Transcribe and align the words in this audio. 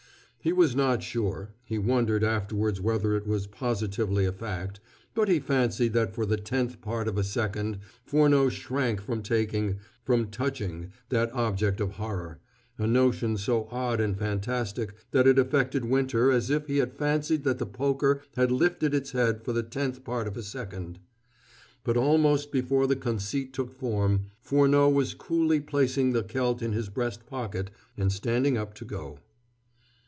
He 0.43 0.53
was 0.53 0.75
not 0.75 1.03
sure 1.03 1.51
he 1.63 1.77
wondered 1.77 2.23
afterwards 2.23 2.81
whether 2.81 3.15
it 3.15 3.27
was 3.27 3.45
positively 3.45 4.25
a 4.25 4.31
fact 4.31 4.79
but 5.13 5.27
he 5.29 5.39
fancied 5.39 5.93
that 5.93 6.15
for 6.15 6.25
the 6.25 6.35
tenth 6.35 6.81
part 6.81 7.07
of 7.07 7.15
a 7.15 7.23
second 7.23 7.77
Furneaux 8.07 8.49
shrank 8.49 9.01
from 9.01 9.21
taking, 9.21 9.77
from 10.03 10.31
touching, 10.31 10.91
that 11.09 11.31
object 11.35 11.79
of 11.79 11.91
horror 11.91 12.39
a 12.79 12.87
notion 12.87 13.37
so 13.37 13.67
odd 13.69 14.01
and 14.01 14.17
fantastic 14.17 14.95
that 15.11 15.27
it 15.27 15.37
affected 15.37 15.85
Winter 15.85 16.31
as 16.31 16.49
if 16.49 16.65
he 16.65 16.77
had 16.79 16.95
fancied 16.95 17.43
that 17.43 17.59
the 17.59 17.67
poker 17.67 18.23
had 18.35 18.51
lifted 18.51 18.95
its 18.95 19.11
head 19.11 19.43
for 19.43 19.53
the 19.53 19.61
tenth 19.61 20.03
part 20.03 20.25
of 20.27 20.35
a 20.35 20.41
second. 20.41 20.97
But 21.83 21.97
almost 21.97 22.51
before 22.51 22.87
the 22.87 22.95
conceit 22.95 23.53
took 23.53 23.71
form, 23.71 24.21
Furneaux 24.39 24.89
was 24.89 25.13
coolly 25.13 25.59
placing 25.61 26.13
the 26.13 26.23
celt 26.23 26.63
in 26.63 26.73
his 26.73 26.89
breast 26.89 27.27
pocket, 27.27 27.69
and 27.95 28.11
standing 28.11 28.57
up 28.57 28.73
to 28.73 28.85
go. 28.85 29.19